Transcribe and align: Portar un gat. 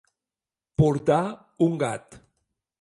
Portar 0.83 1.19
un 1.69 1.79
gat. 1.87 2.21